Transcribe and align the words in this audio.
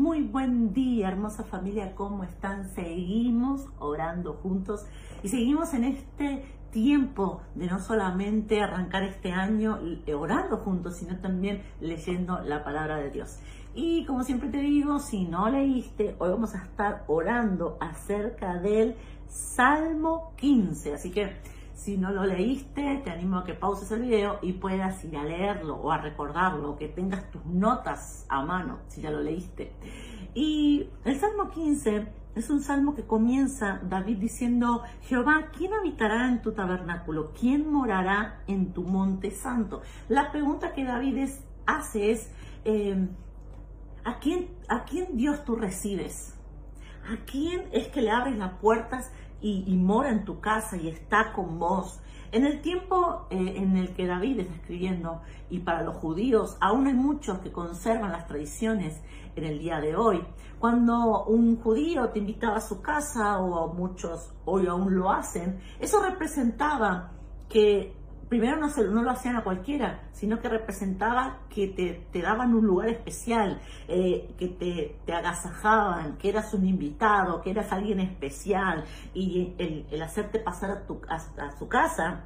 Muy 0.00 0.22
buen 0.22 0.72
día, 0.72 1.08
hermosa 1.08 1.44
familia, 1.44 1.94
¿cómo 1.94 2.24
están? 2.24 2.70
Seguimos 2.70 3.66
orando 3.78 4.32
juntos 4.32 4.86
y 5.22 5.28
seguimos 5.28 5.74
en 5.74 5.84
este 5.84 6.46
tiempo 6.70 7.42
de 7.54 7.66
no 7.66 7.78
solamente 7.80 8.62
arrancar 8.62 9.02
este 9.02 9.30
año 9.30 9.78
orando 10.18 10.56
juntos, 10.56 10.96
sino 10.96 11.18
también 11.18 11.62
leyendo 11.82 12.40
la 12.40 12.64
palabra 12.64 12.96
de 12.96 13.10
Dios. 13.10 13.40
Y 13.74 14.06
como 14.06 14.24
siempre 14.24 14.48
te 14.48 14.62
digo, 14.62 15.00
si 15.00 15.26
no 15.26 15.50
leíste, 15.50 16.16
hoy 16.18 16.30
vamos 16.30 16.54
a 16.54 16.62
estar 16.64 17.04
orando 17.06 17.76
acerca 17.78 18.54
del 18.54 18.96
Salmo 19.28 20.32
15. 20.38 20.94
Así 20.94 21.10
que 21.10 21.36
si 21.80 21.96
no 21.96 22.10
lo 22.10 22.26
leíste, 22.26 23.00
te 23.02 23.10
animo 23.10 23.38
a 23.38 23.44
que 23.44 23.54
pauses 23.54 23.90
el 23.90 24.02
video 24.02 24.38
y 24.42 24.52
puedas 24.52 25.02
ir 25.02 25.16
a 25.16 25.24
leerlo 25.24 25.76
o 25.76 25.90
a 25.90 25.96
recordarlo, 25.96 26.76
que 26.76 26.88
tengas 26.88 27.30
tus 27.30 27.42
notas 27.46 28.26
a 28.28 28.44
mano 28.44 28.80
si 28.88 29.00
ya 29.00 29.10
lo 29.10 29.22
leíste. 29.22 29.72
Y 30.34 30.90
el 31.06 31.18
Salmo 31.18 31.48
15 31.48 32.06
es 32.34 32.50
un 32.50 32.60
salmo 32.60 32.94
que 32.94 33.06
comienza 33.06 33.80
David 33.82 34.18
diciendo, 34.18 34.82
Jehová, 35.04 35.48
¿quién 35.56 35.72
habitará 35.72 36.28
en 36.28 36.42
tu 36.42 36.52
tabernáculo? 36.52 37.32
¿Quién 37.32 37.72
morará 37.72 38.42
en 38.46 38.74
tu 38.74 38.82
monte 38.82 39.30
santo? 39.30 39.80
La 40.10 40.30
pregunta 40.30 40.74
que 40.74 40.84
David 40.84 41.30
hace 41.64 42.10
es, 42.10 42.30
eh, 42.66 43.08
¿a, 44.04 44.18
quién, 44.18 44.50
¿a 44.68 44.84
quién 44.84 45.16
Dios 45.16 45.46
tú 45.46 45.56
recibes? 45.56 46.36
¿A 47.10 47.24
quién 47.24 47.70
es 47.72 47.88
que 47.88 48.02
le 48.02 48.10
abres 48.10 48.36
las 48.36 48.52
puertas 48.58 49.10
y, 49.40 49.76
mora 49.76 50.10
en 50.10 50.24
tu 50.24 50.40
casa 50.40 50.76
y 50.76 50.88
está 50.88 51.32
con 51.32 51.58
vos. 51.58 52.00
En 52.32 52.46
el 52.46 52.60
tiempo 52.60 53.26
eh, 53.30 53.54
en 53.56 53.76
el 53.76 53.92
que 53.94 54.06
David 54.06 54.40
está 54.40 54.54
escribiendo, 54.54 55.22
y 55.48 55.58
para 55.60 55.82
los 55.82 55.96
judíos, 55.96 56.56
aún 56.60 56.86
hay 56.86 56.94
muchos 56.94 57.38
que 57.40 57.50
conservan 57.50 58.12
las 58.12 58.26
tradiciones 58.26 59.00
en 59.34 59.44
el 59.44 59.58
día 59.58 59.80
de 59.80 59.96
hoy. 59.96 60.22
Cuando 60.58 61.24
un 61.24 61.56
judío 61.60 62.10
te 62.10 62.20
invitaba 62.20 62.56
a 62.56 62.60
su 62.60 62.80
casa, 62.80 63.40
o 63.40 63.72
muchos 63.72 64.32
hoy 64.44 64.66
aún 64.66 64.94
lo 64.94 65.10
hacen, 65.10 65.60
eso 65.80 66.00
representaba 66.02 67.12
que 67.48 67.99
primero 68.30 68.56
no, 68.56 68.70
se, 68.70 68.84
lo 68.84 69.10
hacían 69.10 69.36
a 69.36 69.42
cualquiera, 69.42 70.08
sino 70.12 70.40
que 70.40 70.48
representaba 70.48 71.40
que 71.50 71.66
te, 71.66 72.22
daban 72.22 72.54
un 72.54 72.64
lugar 72.64 72.88
especial, 72.88 73.60
eh, 73.88 74.32
que 74.38 74.48
te, 74.48 75.12
agasajaban, 75.12 76.16
que 76.16 76.28
eras 76.30 76.54
un 76.54 76.64
invitado, 76.64 77.42
que 77.42 77.50
eras 77.50 77.72
alguien 77.72 77.98
especial. 77.98 78.84
Y 79.12 79.54
el, 79.58 80.00
hacerte 80.00 80.38
pasar 80.38 80.70
a, 80.70 80.86
tu, 80.86 81.00
su 81.58 81.68
casa 81.68 82.24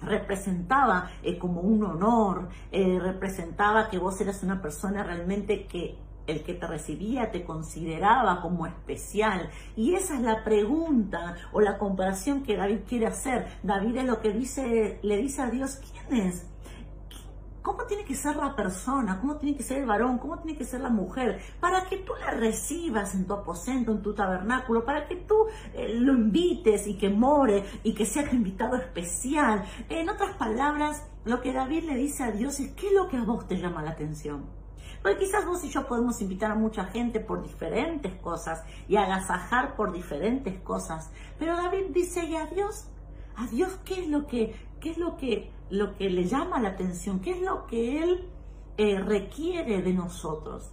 representaba 0.00 1.10
eh, 1.22 1.38
como 1.38 1.60
un 1.60 1.84
honor, 1.84 2.48
eh, 2.72 2.98
representaba 2.98 3.88
que 3.90 3.98
vos 3.98 4.18
eras 4.22 4.42
una 4.42 4.60
persona 4.62 5.04
realmente 5.04 5.66
que 5.66 5.98
el 6.26 6.42
que 6.42 6.54
te 6.54 6.66
recibía 6.66 7.30
te 7.30 7.44
consideraba 7.44 8.40
como 8.40 8.66
especial. 8.66 9.50
Y 9.76 9.94
esa 9.94 10.14
es 10.14 10.20
la 10.22 10.44
pregunta 10.44 11.36
o 11.52 11.60
la 11.60 11.78
comparación 11.78 12.42
que 12.42 12.56
David 12.56 12.80
quiere 12.88 13.06
hacer. 13.06 13.46
David 13.62 13.96
es 13.96 14.04
lo 14.04 14.20
que 14.20 14.32
dice, 14.32 14.98
le 15.02 15.16
dice 15.16 15.42
a 15.42 15.50
Dios, 15.50 15.80
¿quién 15.92 16.26
es? 16.28 16.46
¿Cómo 17.62 17.84
tiene 17.84 18.04
que 18.04 18.16
ser 18.16 18.34
la 18.34 18.56
persona? 18.56 19.20
¿Cómo 19.20 19.36
tiene 19.36 19.56
que 19.56 19.62
ser 19.62 19.78
el 19.78 19.86
varón? 19.86 20.18
¿Cómo 20.18 20.36
tiene 20.40 20.58
que 20.58 20.64
ser 20.64 20.80
la 20.80 20.90
mujer? 20.90 21.40
Para 21.60 21.84
que 21.84 21.98
tú 21.98 22.12
la 22.18 22.32
recibas 22.32 23.14
en 23.14 23.24
tu 23.24 23.34
aposento, 23.34 23.92
en 23.92 24.02
tu 24.02 24.14
tabernáculo, 24.14 24.84
para 24.84 25.06
que 25.06 25.14
tú 25.14 25.46
eh, 25.72 25.94
lo 25.94 26.12
invites 26.12 26.88
y 26.88 26.98
que 26.98 27.08
more 27.08 27.62
y 27.84 27.94
que 27.94 28.04
sea 28.04 28.28
invitado 28.32 28.76
especial. 28.76 29.64
En 29.88 30.08
otras 30.08 30.36
palabras, 30.36 31.06
lo 31.24 31.40
que 31.40 31.52
David 31.52 31.84
le 31.84 31.94
dice 31.94 32.24
a 32.24 32.32
Dios 32.32 32.58
es, 32.58 32.72
¿qué 32.72 32.88
es 32.88 32.94
lo 32.94 33.06
que 33.06 33.16
a 33.16 33.22
vos 33.22 33.46
te 33.46 33.56
llama 33.56 33.80
la 33.82 33.90
atención? 33.90 34.61
Porque 35.02 35.18
quizás 35.18 35.44
vos 35.44 35.64
y 35.64 35.68
yo 35.68 35.86
podemos 35.86 36.20
invitar 36.22 36.52
a 36.52 36.54
mucha 36.54 36.84
gente 36.84 37.18
por 37.18 37.42
diferentes 37.42 38.14
cosas 38.20 38.62
y 38.88 38.96
agasajar 38.96 39.74
por 39.74 39.92
diferentes 39.92 40.60
cosas. 40.60 41.10
Pero 41.38 41.56
David 41.56 41.86
dice, 41.90 42.24
¿y 42.24 42.36
a 42.36 42.46
Dios? 42.46 42.86
¿A 43.36 43.46
Dios 43.48 43.78
qué 43.84 44.00
es 44.02 44.08
lo 44.08 44.26
que, 44.26 44.54
qué 44.80 44.90
es 44.90 44.98
lo 44.98 45.16
que, 45.16 45.50
lo 45.70 45.96
que 45.96 46.08
le 46.08 46.24
llama 46.24 46.60
la 46.60 46.70
atención? 46.70 47.20
¿Qué 47.20 47.32
es 47.32 47.40
lo 47.40 47.66
que 47.66 48.02
Él 48.02 48.28
eh, 48.76 49.00
requiere 49.00 49.82
de 49.82 49.92
nosotros? 49.92 50.70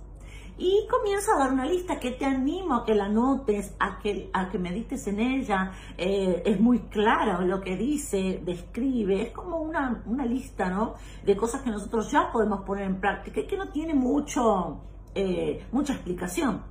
Y 0.62 0.86
comienza 0.90 1.34
a 1.34 1.40
dar 1.40 1.54
una 1.54 1.66
lista 1.66 2.02
que 2.02 2.12
te 2.12 2.26
animo 2.26 2.76
a 2.76 2.86
que 2.86 2.94
la 2.94 3.08
notes, 3.08 3.74
a 3.80 3.98
que, 3.98 4.30
a 4.34 4.50
que 4.50 4.60
medites 4.60 5.08
en 5.08 5.22
ella. 5.22 5.72
Eh, 5.98 6.44
es 6.46 6.60
muy 6.60 6.80
clara 6.80 7.40
lo 7.40 7.62
que 7.62 7.78
dice, 7.78 8.42
describe. 8.44 9.22
Es 9.22 9.32
como 9.32 9.62
una, 9.62 10.04
una, 10.06 10.26
lista, 10.26 10.70
¿no? 10.70 10.96
De 11.24 11.38
cosas 11.38 11.62
que 11.62 11.70
nosotros 11.70 12.12
ya 12.12 12.30
podemos 12.30 12.64
poner 12.66 12.84
en 12.84 13.00
práctica 13.00 13.40
y 13.40 13.48
que 13.48 13.56
no 13.56 13.70
tiene 13.70 13.94
mucho, 13.94 14.82
eh, 15.16 15.66
mucha 15.72 15.94
explicación. 15.94 16.62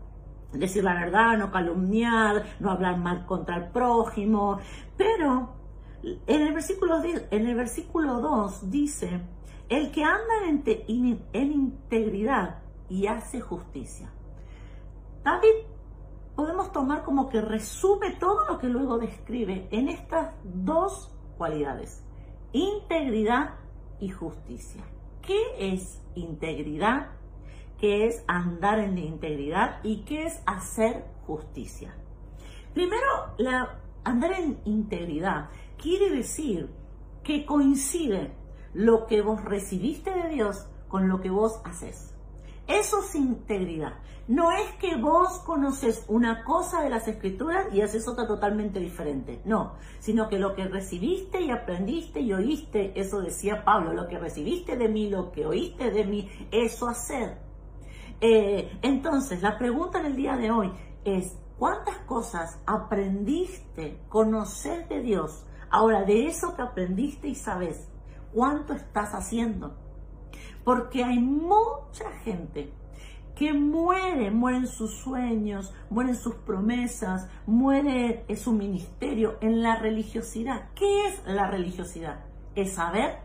Decir 0.53 0.85
la 0.85 0.93
verdad, 0.93 1.39
no 1.39 1.51
calumniar, 1.51 2.45
no 2.61 2.71
hablar 2.71 2.99
mal 2.99 3.25
contra 3.25 3.57
el 3.57 3.71
prójimo. 3.71 4.59
Pero 4.99 5.55
en 6.03 6.43
el 6.43 6.53
versículo, 6.53 7.03
en 7.03 7.47
el 7.47 7.55
versículo 7.55 8.21
2 8.21 8.71
dice, 8.71 9.23
el 9.71 9.91
que 9.91 10.05
anda 10.05 10.47
en, 10.47 10.63
en 11.33 11.53
integridad 11.53 12.68
y 12.89 13.07
hace 13.07 13.41
justicia. 13.41 14.11
David 15.25 15.67
podemos 16.35 16.73
tomar 16.73 17.03
como 17.03 17.29
que 17.29 17.41
resume 17.41 18.13
todo 18.13 18.47
lo 18.47 18.59
que 18.59 18.69
luego 18.69 18.99
describe 18.99 19.69
en 19.71 19.89
estas 19.89 20.35
dos 20.45 21.15
cualidades, 21.37 22.05
integridad 22.53 23.57
y 24.01 24.11
justicia. 24.11 24.83
¿Qué 25.21 25.75
es 25.75 26.03
integridad? 26.15 27.09
¿Qué 27.79 28.07
es 28.07 28.25
andar 28.27 28.79
en 28.79 28.99
integridad? 28.99 29.81
¿Y 29.83 30.05
qué 30.05 30.27
es 30.27 30.43
hacer 30.47 31.05
justicia? 31.27 31.95
Primero, 32.73 33.35
andar 34.05 34.33
en 34.33 34.61
integridad 34.65 35.51
quiere 35.77 36.11
decir 36.11 36.71
que 37.23 37.45
coincide 37.45 38.33
lo 38.73 39.07
que 39.07 39.23
vos 39.23 39.45
recibiste 39.45 40.11
de 40.11 40.29
Dios 40.29 40.67
con 40.89 41.09
lo 41.09 41.21
que 41.21 41.31
vos 41.31 41.61
haces. 41.65 42.15
Eso 42.69 43.03
es 43.03 43.15
integridad. 43.15 43.95
No 44.29 44.53
es 44.53 44.71
que 44.79 44.97
vos 44.97 45.39
conoces 45.39 46.05
una 46.07 46.45
cosa 46.45 46.83
de 46.83 46.91
las 46.91 47.09
escrituras 47.09 47.73
y 47.73 47.81
haces 47.81 48.07
otra 48.07 48.27
totalmente 48.27 48.79
diferente. 48.79 49.41
No, 49.47 49.73
sino 50.01 50.29
que 50.29 50.39
lo 50.39 50.55
que 50.55 50.69
recibiste 50.69 51.41
y 51.41 51.51
aprendiste 51.51 52.21
y 52.21 52.35
oíste, 52.35 52.93
eso 53.01 53.23
decía 53.23 53.65
Pablo, 53.65 53.95
lo 53.95 54.07
que 54.07 54.19
recibiste 54.19 54.77
de 54.77 54.91
mí, 54.91 55.09
lo 55.09 55.33
que 55.33 55.47
oíste 55.47 55.91
de 55.91 56.05
mí, 56.05 56.29
eso 56.51 56.89
hacer. 56.89 57.39
Eh, 58.21 58.79
entonces, 58.83 59.41
la 59.41 59.57
pregunta 59.57 60.03
del 60.03 60.17
día 60.17 60.37
de 60.37 60.51
hoy 60.51 60.73
es, 61.05 61.39
¿cuántas 61.59 61.97
cosas 62.01 62.61
aprendiste, 62.67 64.03
conocer 64.11 64.89
de 64.89 65.01
Dios? 65.01 65.47
Ahora, 65.71 66.05
de 66.05 66.27
eso 66.27 66.55
que 66.55 66.61
aprendiste 66.61 67.29
y 67.29 67.35
sabes, 67.35 67.89
¿cuánto 68.35 68.75
estás 68.75 69.15
haciendo? 69.15 69.88
Porque 70.69 71.03
hay 71.03 71.19
mucha 71.19 72.11
gente 72.25 72.71
que 73.35 73.55
muere, 73.55 74.31
mueren 74.31 74.67
sus 74.67 74.99
sueños, 74.99 75.73
mueren 75.89 76.15
sus 76.15 76.35
promesas, 76.35 77.27
muere 77.47 78.27
su 78.37 78.53
ministerio 78.53 79.39
en 79.41 79.63
la 79.63 79.77
religiosidad. 79.77 80.69
¿Qué 80.75 81.07
es 81.07 81.23
la 81.25 81.47
religiosidad? 81.47 82.21
Es 82.55 82.75
saber, 82.75 83.17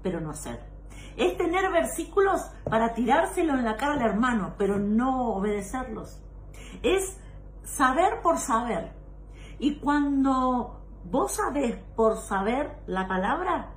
pero 0.00 0.20
no 0.20 0.30
hacer. 0.30 0.60
Es 1.16 1.36
tener 1.36 1.72
versículos 1.72 2.40
para 2.70 2.94
tirárselo 2.94 3.54
en 3.54 3.64
la 3.64 3.76
cara 3.76 3.94
al 3.94 4.02
hermano, 4.02 4.54
pero 4.56 4.78
no 4.78 5.34
obedecerlos. 5.34 6.22
Es 6.84 7.18
saber 7.64 8.22
por 8.22 8.38
saber. 8.38 8.92
Y 9.58 9.80
cuando 9.80 10.84
vos 11.10 11.34
sabés 11.34 11.74
por 11.96 12.18
saber 12.18 12.78
la 12.86 13.08
palabra, 13.08 13.74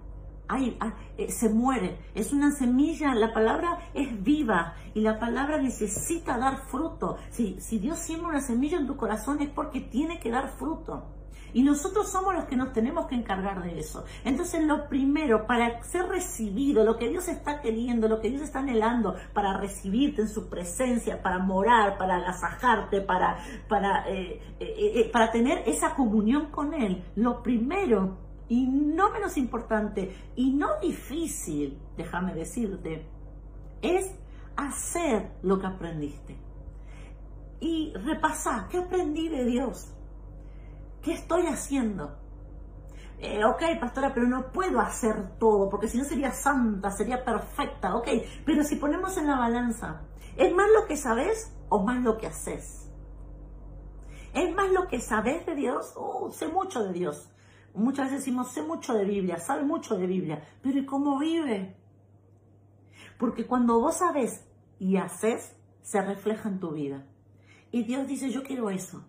ay, 0.47 0.77
ah, 0.79 0.93
eh, 1.17 1.31
se 1.31 1.49
muere. 1.49 1.99
Es 2.13 2.33
una 2.33 2.51
semilla, 2.51 3.13
la 3.15 3.33
palabra 3.33 3.79
es 3.93 4.23
viva 4.23 4.75
y 4.93 5.01
la 5.01 5.19
palabra 5.19 5.61
necesita 5.61 6.37
dar 6.37 6.57
fruto. 6.67 7.17
Si, 7.29 7.79
Dios 7.79 7.99
siembra 7.99 8.29
una 8.29 8.41
semilla 8.41 8.77
en 8.77 8.87
tu 8.87 8.95
corazón 8.95 9.41
es 9.41 9.49
porque 9.49 9.81
tiene 9.81 10.19
que 10.19 10.31
dar 10.31 10.49
fruto. 10.57 11.11
Y 11.53 11.63
nosotros 11.63 12.11
somos 12.11 12.33
los 12.33 12.45
que 12.45 12.57
nos 12.57 12.73
tenemos 12.73 13.05
que 13.05 13.15
encargar 13.15 13.63
de 13.63 13.79
eso. 13.79 14.03
Entonces 14.25 14.61
lo 14.65 14.89
primero, 14.89 15.47
para 15.47 15.81
ser 15.83 16.05
recibido, 16.07 16.83
lo 16.83 16.97
que 16.97 17.07
Dios 17.07 17.29
está 17.29 17.61
queriendo, 17.61 18.09
lo 18.09 18.19
que 18.19 18.29
Dios 18.29 18.41
está 18.41 18.59
anhelando, 18.59 19.15
para 19.33 19.57
recibirte 19.57 20.23
en 20.23 20.27
su 20.27 20.49
presencia, 20.49 21.21
para 21.21 21.39
morar, 21.39 21.97
para 21.97 22.17
agasajarte, 22.17 22.99
para, 22.99 23.37
para, 23.69 24.03
eh, 24.09 24.41
eh, 24.59 25.09
para 25.13 25.31
tener 25.31 25.63
esa 25.65 25.95
comunión 25.95 26.47
con 26.51 26.73
Él, 26.73 27.05
lo 27.15 27.41
primero 27.41 28.17
y 28.47 28.67
no 28.67 29.11
menos 29.11 29.37
importante 29.37 30.15
y 30.35 30.53
no 30.53 30.79
difícil, 30.79 31.79
déjame 31.97 32.33
decirte, 32.33 33.05
es 33.81 34.11
hacer 34.55 35.31
lo 35.41 35.59
que 35.59 35.67
aprendiste. 35.67 36.37
Y 37.59 37.93
repasar, 37.95 38.67
¿qué 38.67 38.77
aprendí 38.79 39.29
de 39.29 39.45
Dios? 39.45 39.91
¿Qué 41.01 41.13
estoy 41.13 41.47
haciendo? 41.47 42.25
eh, 43.19 43.43
ok, 43.45 43.61
pastora, 43.79 44.13
pero 44.13 44.27
no 44.27 44.51
puedo 44.51 44.79
hacer 44.79 45.37
todo, 45.39 45.69
porque 45.69 45.87
si 45.87 45.97
no 45.97 46.03
sería 46.03 46.31
santa, 46.31 46.91
sería 46.91 47.23
perfecta, 47.23 47.95
ok, 47.95 48.07
pero 48.45 48.63
si 48.63 48.75
ponemos 48.75 49.17
en 49.17 49.27
la 49.27 49.37
balanza, 49.37 50.01
¿es 50.35 50.53
más 50.53 50.67
lo 50.69 50.85
que 50.85 50.97
sabes 50.97 51.51
o 51.69 51.83
más 51.83 52.03
lo 52.03 52.17
que 52.17 52.27
haces? 52.27 52.91
¿Es 54.33 54.53
más 54.53 54.69
lo 54.71 54.87
que 54.87 54.99
sabes 54.99 55.45
de 55.45 55.55
Dios? 55.55 55.93
Uh, 55.95 56.29
sé 56.31 56.49
mucho 56.49 56.83
de 56.83 56.91
Dios. 56.91 57.29
Muchas 57.75 58.05
veces 58.05 58.25
decimos, 58.25 58.51
sé 58.51 58.61
mucho 58.61 58.93
de 58.93 59.05
Biblia, 59.05 59.37
sabe 59.37 59.63
mucho 59.63 59.97
de 59.97 60.07
Biblia, 60.07 60.41
pero 60.61 60.79
¿y 60.79 60.85
cómo 60.85 61.19
vive? 61.19 61.75
Porque 63.17 63.45
cuando 63.45 63.79
vos 63.79 63.97
sabes 63.97 64.45
y 64.79 64.97
haces, 64.97 65.55
se 65.81 66.01
refleja 66.01 66.49
en 66.49 66.59
tu 66.59 66.71
vida. 66.71 67.05
Y 67.71 67.83
Dios 67.83 68.07
dice, 68.07 68.29
yo 68.31 68.43
quiero 68.43 68.69
eso. 68.69 69.05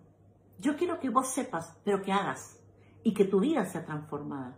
Yo 0.59 0.75
quiero 0.75 0.99
que 0.99 1.09
vos 1.09 1.27
sepas, 1.27 1.77
pero 1.83 2.01
que 2.01 2.11
hagas 2.11 2.59
y 3.03 3.13
que 3.13 3.25
tu 3.25 3.39
vida 3.39 3.65
sea 3.65 3.85
transformada. 3.85 4.57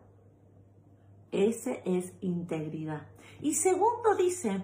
Ese 1.32 1.84
es 1.86 2.14
integridad. 2.22 3.08
Y 3.42 3.54
segundo 3.54 4.16
dice, 4.18 4.64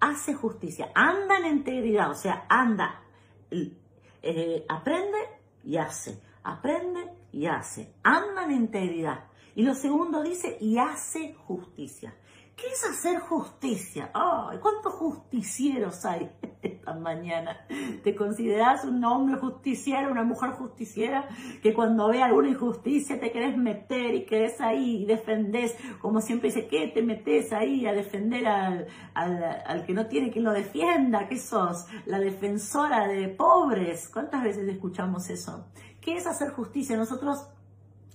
hace 0.00 0.34
justicia, 0.34 0.90
anda 0.94 1.38
en 1.38 1.58
integridad, 1.58 2.10
o 2.10 2.14
sea, 2.14 2.46
anda, 2.48 3.02
eh, 3.50 4.64
aprende 4.68 5.18
y 5.64 5.76
hace, 5.76 6.20
aprende 6.42 7.17
y 7.32 7.46
hace, 7.46 7.94
anda 8.02 8.44
en 8.44 8.52
integridad. 8.52 9.24
Y 9.54 9.62
lo 9.62 9.74
segundo 9.74 10.22
dice, 10.22 10.56
y 10.60 10.78
hace 10.78 11.34
justicia. 11.34 12.14
¿Qué 12.58 12.66
es 12.66 12.84
hacer 12.84 13.20
justicia? 13.20 14.10
¡Ay! 14.12 14.58
¿Cuántos 14.58 14.92
justicieros 14.94 16.04
hay 16.04 16.28
esta 16.62 16.92
mañana? 16.92 17.56
¿Te 18.02 18.16
consideras 18.16 18.84
un 18.84 19.04
hombre 19.04 19.36
justiciero, 19.36 20.10
una 20.10 20.24
mujer 20.24 20.50
justiciera? 20.50 21.28
Que 21.62 21.72
cuando 21.72 22.08
ve 22.08 22.20
alguna 22.20 22.48
injusticia 22.48 23.20
te 23.20 23.30
querés 23.30 23.56
meter 23.56 24.12
y 24.16 24.26
querés 24.26 24.60
ahí 24.60 25.02
y 25.02 25.06
defendés, 25.06 25.76
como 26.00 26.20
siempre 26.20 26.48
dice, 26.48 26.66
¿qué 26.66 26.88
te 26.88 27.00
metes 27.00 27.52
ahí 27.52 27.86
a 27.86 27.92
defender 27.92 28.44
al, 28.48 28.88
al 29.14 29.86
que 29.86 29.94
no 29.94 30.06
tiene 30.06 30.32
quien 30.32 30.44
lo 30.44 30.52
defienda? 30.52 31.28
¿Qué 31.28 31.38
sos? 31.38 31.86
La 32.06 32.18
defensora 32.18 33.06
de 33.06 33.28
pobres. 33.28 34.08
¿Cuántas 34.08 34.42
veces 34.42 34.68
escuchamos 34.68 35.30
eso? 35.30 35.68
¿Qué 36.00 36.16
es 36.16 36.26
hacer 36.26 36.50
justicia? 36.50 36.96
Nosotros 36.96 37.48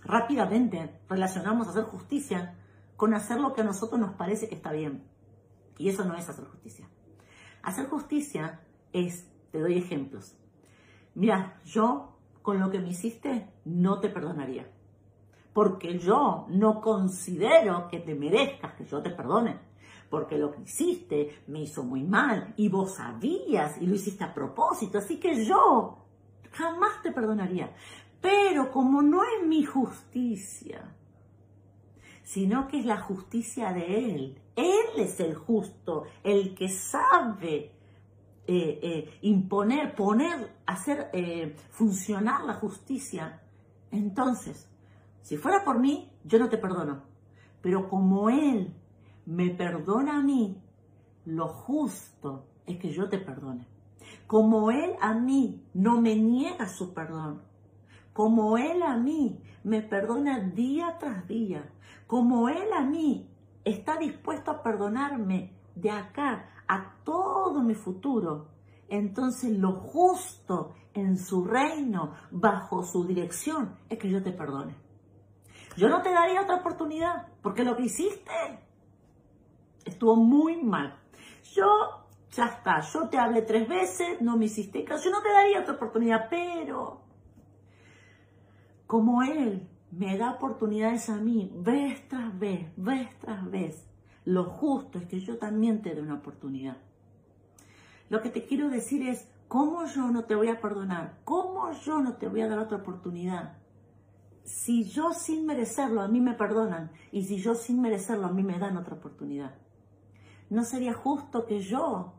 rápidamente 0.03 0.99
relacionamos 1.09 1.67
hacer 1.67 1.83
justicia 1.83 2.55
con 2.95 3.13
hacer 3.13 3.39
lo 3.39 3.53
que 3.53 3.61
a 3.61 3.65
nosotros 3.65 3.99
nos 3.99 4.15
parece 4.15 4.47
que 4.47 4.55
está 4.55 4.71
bien. 4.71 5.03
Y 5.77 5.89
eso 5.89 6.05
no 6.05 6.15
es 6.15 6.27
hacer 6.29 6.45
justicia. 6.45 6.87
Hacer 7.61 7.87
justicia 7.87 8.61
es, 8.91 9.27
te 9.51 9.59
doy 9.59 9.77
ejemplos. 9.77 10.37
Mira, 11.15 11.59
yo 11.65 12.17
con 12.41 12.59
lo 12.59 12.69
que 12.69 12.79
me 12.79 12.89
hiciste 12.89 13.49
no 13.65 13.99
te 13.99 14.09
perdonaría. 14.09 14.69
Porque 15.53 15.99
yo 15.99 16.47
no 16.49 16.81
considero 16.81 17.87
que 17.87 17.99
te 17.99 18.15
merezcas 18.15 18.73
que 18.73 18.85
yo 18.85 19.01
te 19.01 19.11
perdone. 19.11 19.59
Porque 20.09 20.37
lo 20.37 20.51
que 20.51 20.61
hiciste 20.61 21.43
me 21.47 21.61
hizo 21.61 21.83
muy 21.83 22.03
mal 22.03 22.53
y 22.57 22.69
vos 22.69 22.95
sabías 22.95 23.81
y 23.81 23.87
lo 23.87 23.95
hiciste 23.95 24.23
a 24.23 24.33
propósito. 24.33 24.97
Así 24.97 25.19
que 25.19 25.43
yo 25.45 26.02
jamás 26.53 27.01
te 27.01 27.11
perdonaría. 27.11 27.73
Pero 28.21 28.71
como 28.71 29.01
no 29.01 29.23
es 29.23 29.45
mi 29.45 29.63
justicia, 29.65 30.95
sino 32.23 32.67
que 32.67 32.79
es 32.79 32.85
la 32.85 33.01
justicia 33.01 33.73
de 33.73 34.15
Él. 34.15 34.41
Él 34.55 34.85
es 34.97 35.19
el 35.19 35.35
justo, 35.35 36.05
el 36.23 36.55
que 36.55 36.69
sabe 36.69 37.71
eh, 38.47 38.79
eh, 38.81 39.19
imponer, 39.21 39.95
poner, 39.95 40.57
hacer 40.65 41.09
eh, 41.13 41.55
funcionar 41.69 42.43
la 42.43 42.53
justicia. 42.53 43.41
Entonces, 43.91 44.69
si 45.21 45.37
fuera 45.37 45.63
por 45.63 45.79
mí, 45.79 46.11
yo 46.23 46.39
no 46.39 46.49
te 46.49 46.57
perdono. 46.57 47.03
Pero 47.61 47.89
como 47.89 48.29
Él 48.29 48.73
me 49.25 49.49
perdona 49.49 50.17
a 50.17 50.21
mí, 50.21 50.61
lo 51.25 51.47
justo 51.47 52.45
es 52.65 52.77
que 52.77 52.91
yo 52.91 53.09
te 53.09 53.17
perdone. 53.17 53.72
Como 54.33 54.71
Él 54.71 54.95
a 54.99 55.13
mí 55.13 55.63
no 55.75 56.01
me 56.01 56.15
niega 56.15 56.67
su 56.67 56.91
perdón, 56.91 57.43
como 58.13 58.57
Él 58.57 58.81
a 58.81 58.97
mí 58.97 59.39
me 59.63 59.83
perdona 59.83 60.39
día 60.39 60.97
tras 60.99 61.27
día, 61.27 61.71
como 62.07 62.49
Él 62.49 62.73
a 62.75 62.81
mí 62.81 63.29
está 63.63 63.97
dispuesto 63.97 64.49
a 64.49 64.63
perdonarme 64.63 65.55
de 65.75 65.91
acá 65.91 66.49
a 66.67 66.95
todo 67.03 67.61
mi 67.61 67.75
futuro, 67.75 68.47
entonces 68.87 69.55
lo 69.55 69.73
justo 69.73 70.73
en 70.95 71.19
su 71.19 71.45
reino, 71.45 72.13
bajo 72.31 72.81
su 72.81 73.05
dirección, 73.05 73.77
es 73.87 73.99
que 73.99 74.09
yo 74.09 74.23
te 74.23 74.31
perdone. 74.31 74.75
Yo 75.77 75.89
no 75.89 76.01
te 76.01 76.11
daría 76.11 76.41
otra 76.41 76.55
oportunidad, 76.55 77.27
porque 77.43 77.63
lo 77.63 77.75
que 77.75 77.83
hiciste 77.83 78.33
estuvo 79.85 80.15
muy 80.15 80.63
mal. 80.63 80.99
Yo, 81.53 82.02
ya 82.35 82.45
está, 82.45 82.81
yo 82.81 83.09
te 83.09 83.17
hablé 83.17 83.43
tres 83.43 83.67
veces, 83.67 84.21
no 84.21 84.37
me 84.37 84.45
hiciste 84.45 84.83
caso, 84.83 85.05
yo 85.05 85.11
no 85.11 85.21
te 85.21 85.29
daría 85.29 85.61
otra 85.61 85.75
oportunidad, 85.75 86.27
pero 86.29 87.01
como 88.87 89.23
Él 89.23 89.67
me 89.91 90.17
da 90.17 90.31
oportunidades 90.31 91.09
a 91.09 91.17
mí, 91.17 91.51
vez 91.55 92.07
tras 92.07 92.37
vez, 92.37 92.71
vez 92.75 93.17
tras 93.19 93.49
vez, 93.49 93.85
lo 94.25 94.45
justo 94.45 94.97
es 94.97 95.05
que 95.05 95.19
yo 95.19 95.37
también 95.37 95.81
te 95.81 95.93
dé 95.93 96.01
una 96.01 96.15
oportunidad. 96.15 96.77
Lo 98.09 98.21
que 98.21 98.29
te 98.29 98.45
quiero 98.45 98.69
decir 98.69 99.07
es, 99.07 99.27
¿cómo 99.47 99.85
yo 99.85 100.09
no 100.09 100.25
te 100.25 100.35
voy 100.35 100.49
a 100.49 100.59
perdonar? 100.59 101.19
¿Cómo 101.23 101.71
yo 101.71 102.01
no 102.01 102.15
te 102.15 102.27
voy 102.27 102.41
a 102.41 102.47
dar 102.47 102.59
otra 102.59 102.77
oportunidad? 102.77 103.57
Si 104.43 104.83
yo 104.85 105.13
sin 105.13 105.45
merecerlo 105.45 106.01
a 106.01 106.07
mí 106.07 106.19
me 106.19 106.33
perdonan 106.33 106.91
y 107.11 107.23
si 107.25 107.37
yo 107.37 107.55
sin 107.55 107.81
merecerlo 107.81 108.27
a 108.27 108.31
mí 108.31 108.43
me 108.43 108.59
dan 108.59 108.77
otra 108.77 108.95
oportunidad. 108.95 109.55
¿No 110.49 110.63
sería 110.63 110.93
justo 110.93 111.45
que 111.45 111.61
yo 111.61 112.13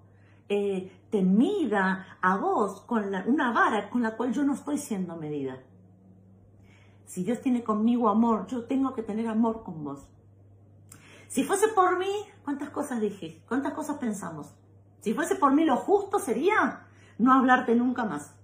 eh, 0.48 1.06
te 1.10 1.22
mida 1.22 2.18
a 2.20 2.36
vos 2.36 2.80
con 2.82 3.04
una 3.26 3.52
vara 3.52 3.88
con 3.88 4.02
la 4.02 4.16
cual 4.16 4.32
yo 4.32 4.44
no 4.44 4.54
estoy 4.54 4.78
siendo 4.78 5.16
medida? 5.16 5.62
Si 7.06 7.22
Dios 7.22 7.40
tiene 7.40 7.62
conmigo 7.62 8.08
amor, 8.08 8.46
yo 8.46 8.64
tengo 8.64 8.94
que 8.94 9.02
tener 9.02 9.28
amor 9.28 9.62
con 9.62 9.84
vos. 9.84 10.08
Si 11.28 11.44
fuese 11.44 11.68
por 11.68 11.98
mí, 11.98 12.12
¿cuántas 12.44 12.70
cosas 12.70 13.00
dije? 13.00 13.42
¿Cuántas 13.48 13.72
cosas 13.74 13.98
pensamos? 13.98 14.54
Si 15.00 15.14
fuese 15.14 15.36
por 15.36 15.52
mí, 15.52 15.64
lo 15.64 15.76
justo 15.76 16.18
sería 16.18 16.86
no 17.18 17.32
hablarte 17.32 17.74
nunca 17.74 18.04
más. 18.04 18.34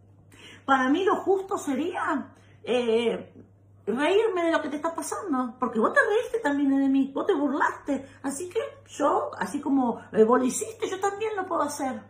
Para 0.64 0.88
mí 0.88 1.04
lo 1.04 1.16
justo 1.16 1.58
sería 1.58 2.32
eh, 2.62 3.32
reírme 3.86 4.44
de 4.44 4.52
lo 4.52 4.62
que 4.62 4.68
te 4.68 4.76
está 4.76 4.94
pasando, 4.94 5.56
porque 5.58 5.78
vos 5.78 5.92
te 5.92 6.00
reíste 6.00 6.38
también 6.40 6.76
de 6.76 6.88
mí, 6.88 7.10
vos 7.14 7.26
te 7.26 7.34
burlaste, 7.34 8.06
así 8.22 8.48
que 8.48 8.60
yo, 8.86 9.30
así 9.38 9.60
como 9.60 10.00
vos 10.26 10.38
lo 10.38 10.44
hiciste, 10.44 10.88
yo 10.88 11.00
también 11.00 11.36
lo 11.36 11.46
puedo 11.46 11.62
hacer. 11.62 12.00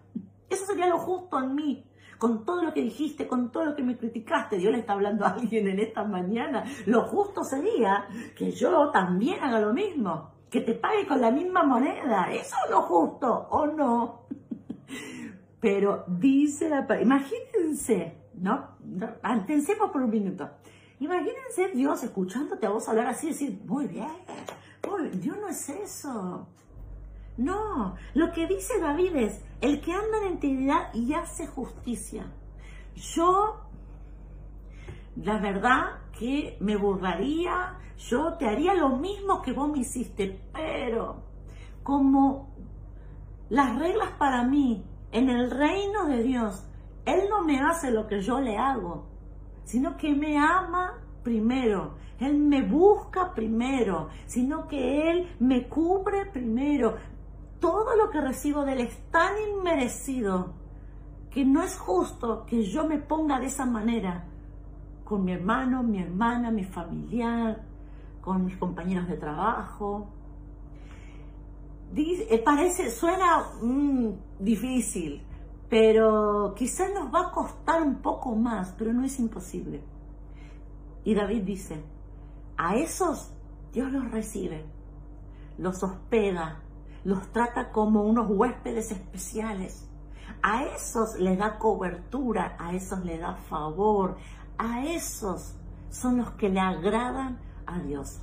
Eso 0.49 0.67
sería 0.67 0.89
lo 0.89 0.99
justo 0.99 1.39
en 1.39 1.55
mí 1.55 1.91
con 2.21 2.45
todo 2.45 2.63
lo 2.63 2.75
que 2.75 2.83
dijiste, 2.83 3.27
con 3.27 3.51
todo 3.51 3.65
lo 3.65 3.75
que 3.75 3.83
me 3.83 3.97
criticaste, 3.97 4.59
Dios 4.59 4.73
le 4.73 4.81
está 4.81 4.93
hablando 4.93 5.25
a 5.25 5.31
alguien 5.31 5.67
en 5.69 5.81
esta 5.81 6.05
mañana, 6.05 6.65
lo 6.85 7.05
justo 7.05 7.43
sería 7.43 8.07
que 8.37 8.53
yo 8.53 8.91
también 8.91 9.43
haga 9.43 9.59
lo 9.59 9.73
mismo, 9.73 10.31
que 10.51 10.61
te 10.61 10.75
pague 10.75 11.07
con 11.07 11.19
la 11.19 11.31
misma 11.31 11.63
moneda, 11.63 12.31
eso 12.31 12.57
es 12.67 12.71
lo 12.71 12.83
justo, 12.83 13.49
¿o 13.51 13.67
no? 13.67 14.27
Pero 15.61 16.05
dice 16.09 16.69
la 16.69 16.87
imagínense, 17.01 18.19
¿no? 18.35 18.77
Pensemos 19.47 19.91
por 19.91 20.03
un 20.03 20.11
minuto. 20.11 20.51
Imagínense 21.01 21.69
Dios 21.75 22.03
escuchándote 22.05 22.67
a 22.67 22.71
vos 22.71 22.89
hablar 22.89 23.07
así 23.07 23.29
y 23.29 23.31
decir, 23.31 23.63
muy 23.67 23.87
bien, 23.87 24.09
Dios 25.15 25.37
no 25.39 25.49
es 25.49 25.69
eso. 25.69 26.47
No, 27.37 27.97
lo 28.15 28.33
que 28.33 28.47
dice 28.47 28.79
David 28.81 29.17
es, 29.17 29.43
el 29.63 29.81
que 29.81 29.93
anda 29.93 30.19
en 30.23 30.33
integridad 30.33 30.93
y 30.93 31.15
hace 31.15 31.47
justicia. 31.47 32.27
Yo, 32.95 33.61
la 35.17 35.39
verdad 35.39 36.01
que 36.19 36.59
me 36.61 36.77
burlaría, 36.77 37.79
yo 37.97 38.35
te 38.35 38.47
haría 38.47 38.75
lo 38.75 38.91
mismo 38.97 39.41
que 39.41 39.53
vos 39.53 39.71
me 39.71 39.79
hiciste, 39.79 40.39
pero 40.53 41.23
como 41.83 42.55
las 43.49 43.79
reglas 43.79 44.11
para 44.19 44.45
mí 44.45 44.85
en 45.13 45.31
el 45.31 45.51
reino 45.51 46.07
de 46.07 46.23
Dios, 46.23 46.67
Él 47.07 47.23
no 47.31 47.43
me 47.43 47.59
hace 47.61 47.91
lo 47.91 48.07
que 48.07 48.21
yo 48.21 48.41
le 48.41 48.59
hago, 48.59 49.07
sino 49.71 49.97
que 49.97 50.13
me 50.15 50.37
ama 50.37 50.99
primero. 51.23 51.95
Él 52.19 52.39
me 52.39 52.63
busca 52.63 53.33
primero, 53.33 54.09
sino 54.27 54.67
que 54.67 55.11
Él 55.11 55.29
me 55.39 55.69
cubre 55.69 56.27
primero 56.27 56.97
todo 57.61 57.95
lo 57.97 58.11
que 58.11 58.21
recibo 58.21 58.65
de 58.65 58.73
Él 58.73 58.81
es 58.81 59.11
tan 59.11 59.33
inmerecido 59.39 60.55
que 61.31 61.45
no 61.45 61.63
es 61.63 61.79
justo 61.79 62.45
que 62.47 62.65
yo 62.65 62.85
me 62.89 62.99
ponga 62.99 63.39
de 63.39 63.47
esa 63.47 63.65
manera 63.65 64.25
con 65.05 65.25
mi 65.25 65.33
hermano, 65.33 65.85
mi 65.85 66.03
hermana, 66.03 66.51
mi 66.51 66.65
familiar, 66.65 67.63
con 68.21 68.45
mis 68.47 68.57
compañeros 68.57 69.07
de 69.09 69.17
trabajo. 69.19 70.09
Eh, 71.95 72.43
parece, 72.45 72.91
suena 72.91 73.45
mm, 73.63 74.09
difícil, 74.41 75.23
pero 75.71 76.53
quizás 76.57 76.93
nos 76.93 77.15
va 77.15 77.29
a 77.29 77.31
costar 77.31 77.81
un 77.81 78.03
poco 78.03 78.35
más, 78.35 78.75
pero 78.77 78.93
no 78.93 79.05
es 79.05 79.19
imposible. 79.21 79.83
Y 81.05 81.15
David 81.15 81.45
dice, 81.45 81.83
A 82.59 82.75
esos 82.75 83.33
Dios 83.73 83.91
los 83.93 84.11
recibe, 84.11 84.67
los 85.59 85.83
hospeda, 85.85 86.61
los 87.05 87.31
trata 87.33 87.71
como 87.71 88.03
unos 88.03 88.29
huéspedes 88.29 88.91
especiales. 88.91 89.89
A 90.43 90.65
esos 90.65 91.19
les 91.21 91.39
da 91.39 91.57
cobertura, 91.59 92.57
a 92.59 92.75
esos 92.75 93.05
les 93.05 93.21
da 93.21 93.37
favor, 93.37 94.17
a 94.59 94.85
esos 94.85 95.55
son 95.91 96.19
los 96.19 96.33
que 96.33 96.49
le 96.49 96.61
agradan 96.61 97.39
a 97.67 97.79
Dios. 97.79 98.21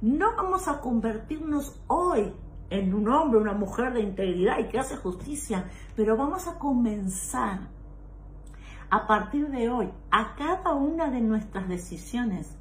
No 0.00 0.36
vamos 0.36 0.68
a 0.68 0.80
convertirnos 0.80 1.80
hoy 1.88 2.32
en 2.70 2.94
un 2.94 3.08
hombre, 3.08 3.40
una 3.40 3.52
mujer 3.52 3.92
de 3.92 4.00
integridad 4.00 4.58
y 4.58 4.68
que 4.68 4.78
hace 4.78 4.96
justicia, 4.96 5.70
pero 5.96 6.16
vamos 6.16 6.48
a 6.48 6.58
comenzar 6.58 7.68
a 8.90 9.06
partir 9.06 9.48
de 9.48 9.68
hoy, 9.68 9.90
a 10.10 10.34
cada 10.36 10.72
una 10.72 11.10
de 11.10 11.20
nuestras 11.20 11.68
decisiones, 11.68 12.56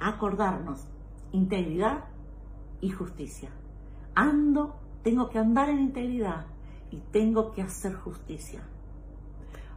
a 0.00 0.08
acordarnos 0.08 0.88
integridad 1.32 2.04
y 2.80 2.90
justicia. 2.90 3.50
Ando, 4.14 4.76
tengo 5.02 5.28
que 5.28 5.38
andar 5.38 5.68
en 5.68 5.78
integridad 5.78 6.46
y 6.90 6.98
tengo 7.10 7.52
que 7.52 7.62
hacer 7.62 7.94
justicia. 7.94 8.62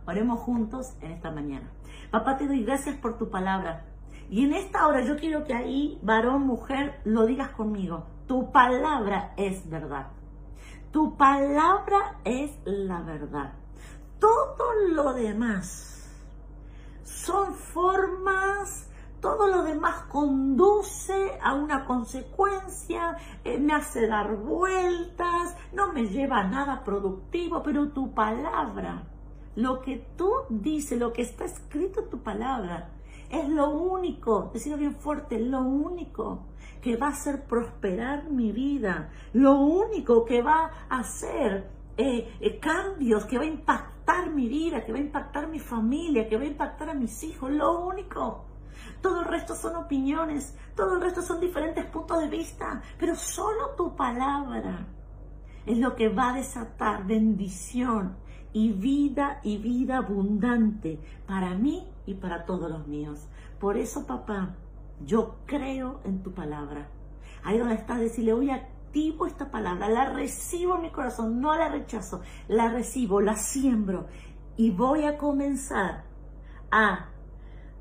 Oremos 0.05 0.39
juntos 0.39 0.95
en 1.01 1.11
esta 1.11 1.31
mañana. 1.31 1.71
Papá, 2.11 2.37
te 2.37 2.47
doy 2.47 2.63
gracias 2.63 2.97
por 2.97 3.17
tu 3.17 3.29
palabra. 3.29 3.85
Y 4.29 4.43
en 4.43 4.53
esta 4.53 4.87
hora 4.87 5.01
yo 5.03 5.17
quiero 5.17 5.43
que 5.43 5.53
ahí, 5.53 5.99
varón, 6.01 6.45
mujer, 6.45 6.99
lo 7.05 7.25
digas 7.25 7.49
conmigo. 7.51 8.05
Tu 8.27 8.51
palabra 8.51 9.33
es 9.37 9.69
verdad. 9.69 10.07
Tu 10.91 11.15
palabra 11.15 12.19
es 12.23 12.57
la 12.65 13.01
verdad. 13.01 13.53
Todo 14.19 14.73
lo 14.93 15.13
demás 15.13 15.95
son 17.03 17.53
formas, 17.53 18.89
todo 19.21 19.47
lo 19.47 19.63
demás 19.63 20.03
conduce 20.03 21.37
a 21.41 21.53
una 21.53 21.85
consecuencia, 21.85 23.17
eh, 23.43 23.57
me 23.57 23.73
hace 23.73 24.07
dar 24.07 24.35
vueltas, 24.35 25.55
no 25.73 25.93
me 25.93 26.07
lleva 26.07 26.39
a 26.39 26.47
nada 26.47 26.83
productivo, 26.83 27.61
pero 27.61 27.89
tu 27.89 28.13
palabra, 28.13 29.03
lo 29.55 29.81
que 29.81 29.97
tú 30.17 30.31
dices, 30.49 30.99
lo 30.99 31.13
que 31.13 31.23
está 31.23 31.45
escrito 31.45 32.01
en 32.01 32.09
tu 32.09 32.23
palabra, 32.23 32.89
es 33.29 33.49
lo 33.49 33.69
único, 33.69 34.51
decirlo 34.53 34.77
bien 34.77 34.95
fuerte, 34.95 35.39
lo 35.39 35.61
único 35.61 36.45
que 36.81 36.97
va 36.97 37.07
a 37.07 37.09
hacer 37.11 37.45
prosperar 37.45 38.29
mi 38.29 38.51
vida, 38.51 39.09
lo 39.33 39.55
único 39.59 40.23
que 40.23 40.41
va 40.41 40.71
a 40.89 40.99
hacer 40.99 41.69
eh, 41.97 42.37
eh, 42.39 42.59
cambios, 42.59 43.25
que 43.25 43.37
va 43.37 43.43
a 43.43 43.47
impactar 43.47 44.29
mi 44.29 44.47
vida, 44.47 44.85
que 44.85 44.91
va 44.91 44.97
a 44.97 45.01
impactar 45.01 45.47
mi 45.47 45.59
familia, 45.59 46.27
que 46.27 46.37
va 46.37 46.43
a 46.43 46.47
impactar 46.47 46.89
a 46.89 46.93
mis 46.93 47.23
hijos, 47.23 47.49
lo 47.51 47.87
único. 47.87 48.45
Todo 49.01 49.21
el 49.21 49.25
resto 49.27 49.55
son 49.55 49.75
opiniones, 49.77 50.55
todo 50.75 50.95
el 50.95 51.01
resto 51.01 51.21
son 51.21 51.39
diferentes 51.39 51.85
puntos 51.85 52.19
de 52.19 52.27
vista, 52.27 52.81
pero 52.99 53.15
solo 53.15 53.71
tu 53.75 53.95
palabra 53.95 54.85
es 55.65 55.77
lo 55.77 55.95
que 55.95 56.09
va 56.09 56.31
a 56.31 56.35
desatar 56.35 57.05
bendición 57.05 58.15
y 58.53 58.71
vida 58.71 59.39
y 59.43 59.57
vida 59.57 59.97
abundante 59.97 60.99
para 61.25 61.55
mí 61.55 61.87
y 62.05 62.15
para 62.15 62.45
todos 62.45 62.69
los 62.69 62.87
míos. 62.87 63.27
Por 63.59 63.77
eso, 63.77 64.05
papá, 64.05 64.55
yo 65.03 65.35
creo 65.45 66.01
en 66.03 66.23
tu 66.23 66.33
palabra. 66.33 66.89
Ahí 67.43 67.57
donde 67.57 67.75
estás, 67.75 67.99
decirle, 67.99 68.33
hoy 68.33 68.49
activo 68.49 69.27
esta 69.27 69.51
palabra, 69.51 69.89
la 69.89 70.05
recibo 70.05 70.75
en 70.75 70.83
mi 70.83 70.91
corazón, 70.91 71.41
no 71.41 71.55
la 71.55 71.69
rechazo, 71.69 72.21
la 72.47 72.69
recibo, 72.69 73.21
la 73.21 73.35
siembro 73.35 74.07
y 74.57 74.71
voy 74.71 75.03
a 75.03 75.17
comenzar 75.17 76.05
a 76.71 77.09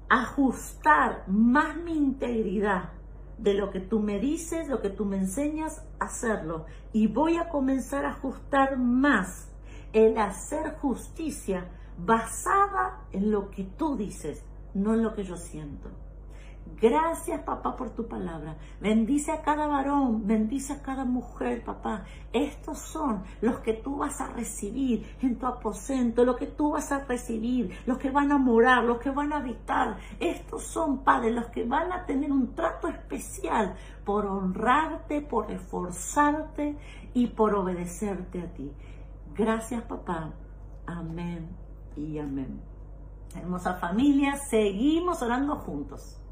ajustar 0.08 1.24
más 1.28 1.76
mi 1.76 1.96
integridad 1.96 2.90
de 3.38 3.54
lo 3.54 3.70
que 3.70 3.80
tú 3.80 4.00
me 4.00 4.18
dices, 4.18 4.68
lo 4.68 4.80
que 4.80 4.90
tú 4.90 5.04
me 5.04 5.16
enseñas, 5.16 5.84
hacerlo. 5.98 6.66
Y 6.92 7.08
voy 7.08 7.36
a 7.36 7.48
comenzar 7.48 8.04
a 8.04 8.10
ajustar 8.10 8.76
más 8.76 9.48
el 9.92 10.18
hacer 10.18 10.76
justicia 10.76 11.68
basada 11.98 13.06
en 13.12 13.30
lo 13.30 13.50
que 13.50 13.64
tú 13.64 13.96
dices, 13.96 14.44
no 14.74 14.94
en 14.94 15.02
lo 15.02 15.14
que 15.14 15.24
yo 15.24 15.36
siento. 15.36 15.90
Gracias, 16.80 17.42
papá, 17.42 17.76
por 17.76 17.90
tu 17.90 18.08
palabra. 18.08 18.56
Bendice 18.80 19.30
a 19.30 19.42
cada 19.42 19.66
varón, 19.66 20.26
bendice 20.26 20.72
a 20.72 20.82
cada 20.82 21.04
mujer, 21.04 21.62
papá. 21.62 22.04
Estos 22.32 22.78
son 22.78 23.22
los 23.42 23.60
que 23.60 23.74
tú 23.74 23.98
vas 23.98 24.20
a 24.20 24.28
recibir 24.28 25.06
en 25.20 25.38
tu 25.38 25.46
aposento, 25.46 26.24
los 26.24 26.36
que 26.36 26.46
tú 26.46 26.72
vas 26.72 26.90
a 26.90 27.04
recibir, 27.04 27.70
los 27.86 27.98
que 27.98 28.10
van 28.10 28.32
a 28.32 28.38
morar, 28.38 28.84
los 28.84 28.98
que 28.98 29.10
van 29.10 29.32
a 29.32 29.38
habitar. 29.38 29.98
Estos 30.18 30.64
son, 30.64 31.04
Padre, 31.04 31.32
los 31.32 31.46
que 31.46 31.64
van 31.64 31.92
a 31.92 32.06
tener 32.06 32.32
un 32.32 32.54
trato 32.54 32.88
especial 32.88 33.76
por 34.04 34.26
honrarte, 34.26 35.20
por 35.20 35.50
esforzarte 35.50 36.76
y 37.12 37.26
por 37.28 37.54
obedecerte 37.54 38.40
a 38.40 38.52
ti. 38.52 38.72
Gracias, 39.34 39.82
papá. 39.82 40.32
Amén 40.86 41.63
y 41.96 42.18
amén. 42.18 42.60
Hermosa 43.36 43.74
familia, 43.74 44.36
seguimos 44.36 45.22
orando 45.22 45.56
juntos. 45.56 46.23